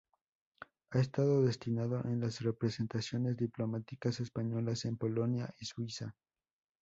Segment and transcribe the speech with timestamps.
[0.89, 6.15] Ha estado destinado en las representaciones diplomáticas españolas en Polonia y Suiza.